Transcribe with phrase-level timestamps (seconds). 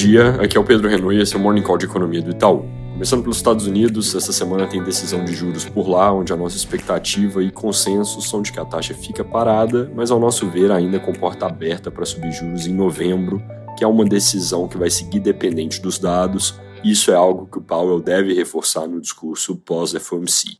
[0.00, 2.30] dia, aqui é o Pedro Renault e esse é o Morning Call de Economia do
[2.30, 2.64] Itaú.
[2.92, 6.56] Começando pelos Estados Unidos, essa semana tem decisão de juros por lá, onde a nossa
[6.56, 10.98] expectativa e consenso são de que a taxa fica parada, mas ao nosso ver ainda
[10.98, 13.42] com porta aberta para subir juros em novembro,
[13.76, 17.62] que é uma decisão que vai seguir dependente dos dados, isso é algo que o
[17.62, 20.58] Powell deve reforçar no discurso pós-FOMC.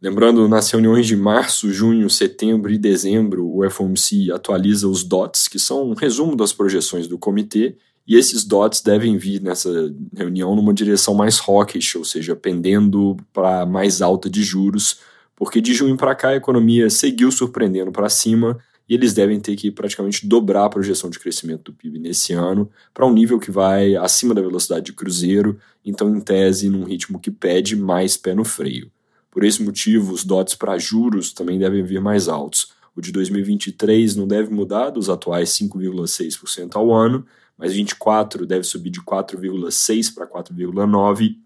[0.00, 5.58] Lembrando, nas reuniões de março, junho, setembro e dezembro, o FOMC atualiza os DOTs, que
[5.58, 7.76] são um resumo das projeções do comitê,
[8.08, 13.66] e esses DOTs devem vir nessa reunião numa direção mais hawkish, ou seja, pendendo para
[13.66, 15.00] mais alta de juros,
[15.36, 18.58] porque de junho para cá a economia seguiu surpreendendo para cima
[18.88, 22.70] e eles devem ter que praticamente dobrar a projeção de crescimento do PIB nesse ano
[22.94, 27.20] para um nível que vai acima da velocidade de cruzeiro, então, em tese, num ritmo
[27.20, 28.90] que pede mais pé no freio.
[29.30, 32.72] Por esse motivo, os dotes para juros também devem vir mais altos.
[32.98, 37.24] O de 2023 não deve mudar dos atuais 5,6% ao ano,
[37.56, 41.36] mas 24 deve subir de 4,6 para 4,9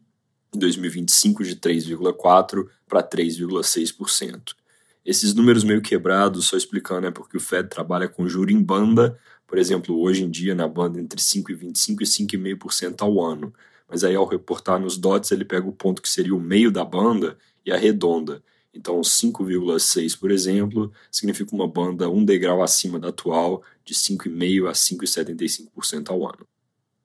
[0.54, 4.54] em 2025 de 3,4 para 3,6%.
[5.04, 9.18] Esses números meio quebrados, só explicando, é porque o Fed trabalha com juro em banda,
[9.46, 13.52] por exemplo, hoje em dia na banda entre 5,25 e 5,5% ao ano.
[13.86, 16.82] Mas aí ao reportar nos dots, ele pega o ponto que seria o meio da
[16.82, 18.42] banda e arredonda.
[18.74, 24.72] Então, 5,6, por exemplo, significa uma banda um degrau acima da atual, de 5,5% a
[24.72, 26.46] 5,75% ao ano.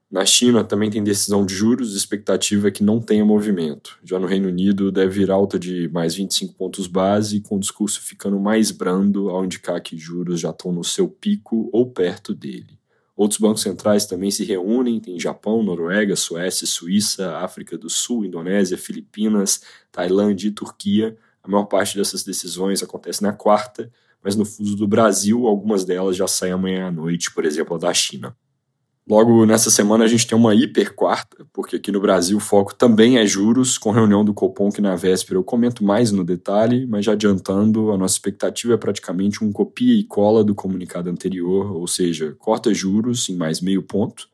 [0.09, 3.99] Na China também tem decisão de juros, expectativa é que não tenha movimento.
[4.05, 8.01] Já no Reino Unido deve vir alta de mais 25 pontos base, com o discurso
[8.01, 12.79] ficando mais brando ao indicar que juros já estão no seu pico ou perto dele.
[13.17, 18.77] Outros bancos centrais também se reúnem, tem Japão, Noruega, Suécia, Suíça, África do Sul, Indonésia,
[18.77, 21.17] Filipinas, Tailândia e Turquia.
[21.47, 23.89] A maior parte dessas decisões acontece na quarta,
[24.21, 27.79] mas no fuso do Brasil, algumas delas já saem amanhã à noite, por exemplo, a
[27.79, 28.35] da China.
[29.09, 32.75] Logo nessa semana a gente tem uma hiper quarta, porque aqui no Brasil o foco
[32.75, 36.85] também é juros, com reunião do Copom que na véspera eu comento mais no detalhe,
[36.85, 41.71] mas já adiantando, a nossa expectativa é praticamente um copia e cola do comunicado anterior,
[41.71, 44.27] ou seja, corta juros em mais meio ponto,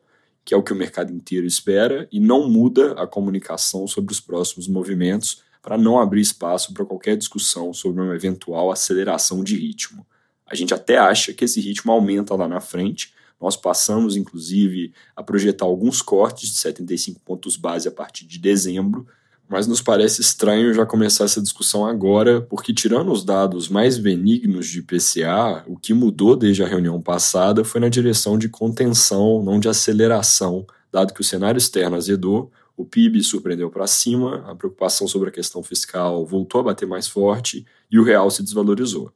[0.43, 4.19] que é o que o mercado inteiro espera, e não muda a comunicação sobre os
[4.19, 10.05] próximos movimentos para não abrir espaço para qualquer discussão sobre uma eventual aceleração de ritmo.
[10.45, 15.23] A gente até acha que esse ritmo aumenta lá na frente, nós passamos, inclusive, a
[15.23, 19.07] projetar alguns cortes de 75 pontos base a partir de dezembro,
[19.49, 24.67] mas nos parece estranho já começar essa discussão agora, porque, tirando os dados mais benignos
[24.67, 29.59] de IPCA, o que mudou desde a reunião passada foi na direção de contenção, não
[29.59, 35.07] de aceleração, dado que o cenário externo azedou, o PIB surpreendeu para cima, a preocupação
[35.07, 39.11] sobre a questão fiscal voltou a bater mais forte e o real se desvalorizou.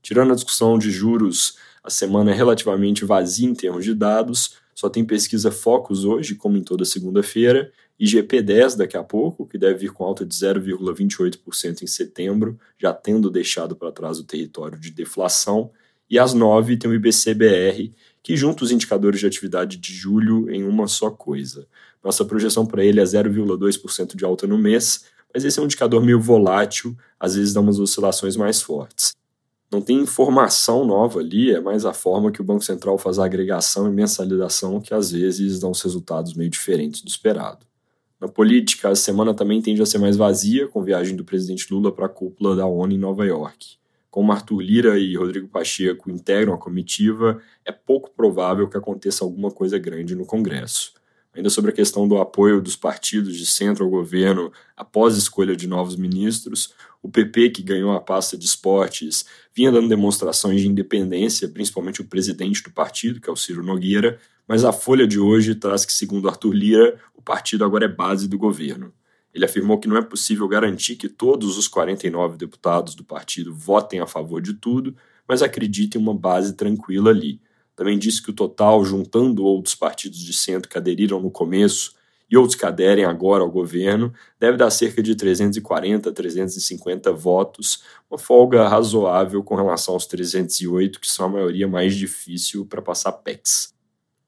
[0.00, 4.88] Tirando a discussão de juros a semana é relativamente vazia em termos de dados, só
[4.88, 9.80] tem pesquisa Focus hoje, como em toda segunda-feira, e GP10 daqui a pouco, que deve
[9.80, 14.90] vir com alta de 0,28% em setembro, já tendo deixado para trás o território de
[14.90, 15.70] deflação,
[16.08, 20.64] e às 9 tem o IBCBR, que junta os indicadores de atividade de julho em
[20.64, 21.66] uma só coisa.
[22.02, 26.04] Nossa projeção para ele é 0,2% de alta no mês, mas esse é um indicador
[26.04, 29.12] meio volátil, às vezes dá umas oscilações mais fortes.
[29.70, 33.24] Não tem informação nova ali, é mais a forma que o Banco Central faz a
[33.24, 37.64] agregação e mensalização que às vezes dão os resultados meio diferentes do esperado.
[38.20, 41.90] Na política, a semana também tende a ser mais vazia, com viagem do presidente Lula
[41.90, 43.78] para a cúpula da ONU em Nova York.
[44.10, 49.50] Como Arthur Lira e Rodrigo Pacheco integram a comitiva, é pouco provável que aconteça alguma
[49.50, 50.92] coisa grande no Congresso.
[51.34, 55.56] Ainda sobre a questão do apoio dos partidos de centro ao governo após a escolha
[55.56, 60.68] de novos ministros, o PP, que ganhou a pasta de esportes, vinha dando demonstrações de
[60.68, 65.18] independência, principalmente o presidente do partido, que é o Ciro Nogueira, mas a Folha de
[65.18, 68.92] hoje traz que, segundo Arthur Lira, o partido agora é base do governo.
[69.34, 73.98] Ele afirmou que não é possível garantir que todos os 49 deputados do partido votem
[74.00, 74.94] a favor de tudo,
[75.26, 77.40] mas acredita em uma base tranquila ali.
[77.74, 81.94] Também disse que o total, juntando outros partidos de centro que aderiram no começo
[82.30, 88.18] e outros que aderem agora ao governo, deve dar cerca de 340, 350 votos, uma
[88.18, 93.72] folga razoável com relação aos 308, que são a maioria mais difícil para passar PECs.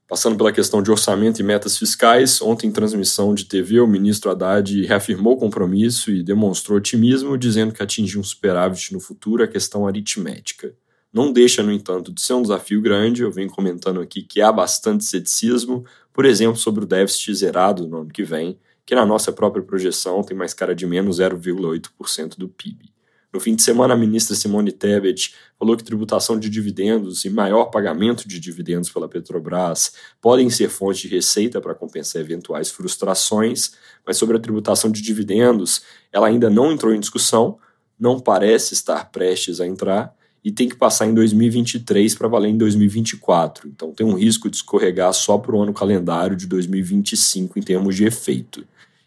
[0.06, 4.30] Passando pela questão de orçamento e metas fiscais, ontem em transmissão de TV, o ministro
[4.30, 9.46] Haddad reafirmou o compromisso e demonstrou otimismo, dizendo que atingir um superávit no futuro é
[9.46, 10.74] questão aritmética.
[11.14, 13.22] Não deixa, no entanto, de ser um desafio grande.
[13.22, 17.98] Eu venho comentando aqui que há bastante ceticismo, por exemplo, sobre o déficit zerado no
[17.98, 22.48] ano que vem, que na nossa própria projeção tem mais cara de menos 0,8% do
[22.48, 22.92] PIB.
[23.32, 27.66] No fim de semana, a ministra Simone Tebet falou que tributação de dividendos e maior
[27.66, 33.74] pagamento de dividendos pela Petrobras podem ser fonte de receita para compensar eventuais frustrações,
[34.04, 35.82] mas sobre a tributação de dividendos,
[36.12, 37.56] ela ainda não entrou em discussão,
[37.98, 40.12] não parece estar prestes a entrar
[40.44, 43.66] e tem que passar em 2023 para valer em 2024.
[43.66, 47.96] Então tem um risco de escorregar só para o ano calendário de 2025 em termos
[47.96, 48.62] de efeito.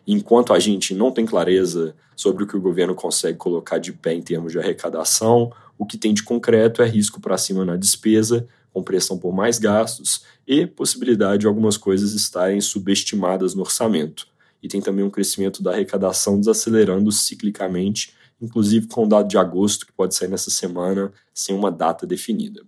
[0.07, 4.15] Enquanto a gente não tem clareza sobre o que o governo consegue colocar de pé
[4.15, 8.47] em termos de arrecadação, o que tem de concreto é risco para cima na despesa,
[8.73, 14.27] com pressão por mais gastos e possibilidade de algumas coisas estarem subestimadas no orçamento.
[14.63, 19.85] E tem também um crescimento da arrecadação desacelerando ciclicamente, inclusive com o dado de agosto,
[19.85, 22.63] que pode sair nessa semana, sem uma data definida.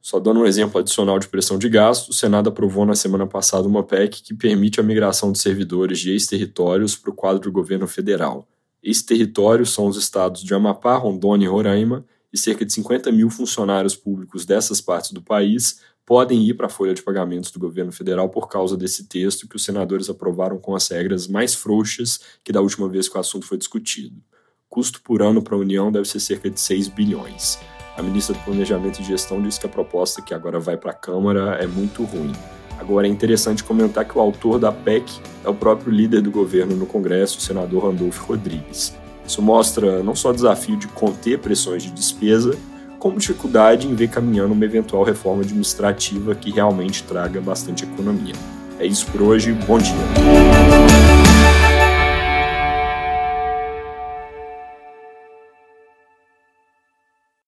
[0.00, 3.68] Só dando um exemplo adicional de pressão de gasto, o Senado aprovou na semana passada
[3.68, 7.86] uma PEC que permite a migração de servidores de ex-territórios para o quadro do governo
[7.86, 8.48] federal.
[8.82, 13.96] Ex-territórios são os estados de Amapá, Rondônia e Roraima, e cerca de 50 mil funcionários
[13.96, 18.30] públicos dessas partes do país podem ir para a folha de pagamentos do governo federal
[18.30, 22.62] por causa desse texto que os senadores aprovaram com as regras mais frouxas que da
[22.62, 24.16] última vez que o assunto foi discutido.
[24.68, 27.58] Custo por ano para a União deve ser cerca de 6 bilhões.
[27.96, 30.94] A ministra do Planejamento e Gestão disse que a proposta que agora vai para a
[30.94, 32.32] Câmara é muito ruim.
[32.78, 35.10] Agora é interessante comentar que o autor da PEC
[35.44, 38.94] é o próprio líder do governo no Congresso, o senador Randolfo Rodrigues.
[39.26, 42.56] Isso mostra não só o desafio de conter pressões de despesa,
[42.98, 48.34] como dificuldade em ver caminhando uma eventual reforma administrativa que realmente traga bastante economia.
[48.78, 51.07] É isso por hoje, bom dia.